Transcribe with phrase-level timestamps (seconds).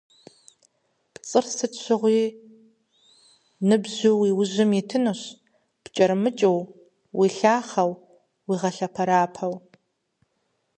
[1.13, 2.23] Пцӏыр сыт щыгъуи
[3.67, 5.21] ныбжьу уи ужьым итынущ
[5.83, 6.59] пкӀэрымыкӀыу,
[7.17, 7.91] уилъахъэу,
[8.47, 9.53] уигъэлъэпэрапэу.